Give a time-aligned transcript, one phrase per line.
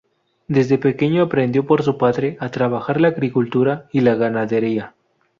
[0.47, 4.95] Desde pequeño aprendió por su padre a trabajar la agricultura y la ganadería.